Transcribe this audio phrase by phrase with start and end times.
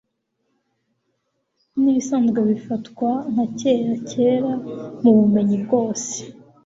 [1.81, 4.51] Nibisanzwe Bifatwa Nka Kera Kera
[5.01, 6.15] Mubumenyi bwose